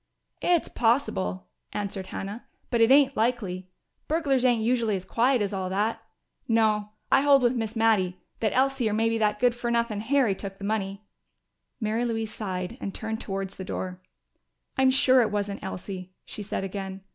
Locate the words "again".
16.63-17.01